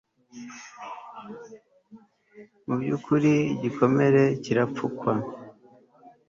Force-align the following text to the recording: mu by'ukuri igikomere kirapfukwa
mu 2.65 2.73
by'ukuri 2.81 3.31
igikomere 3.53 4.23
kirapfukwa 4.43 5.13